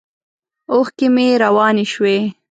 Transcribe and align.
اوښکې 0.73 1.07
مې 1.15 1.27
روانې 1.43 1.85
شوې. 1.93 2.17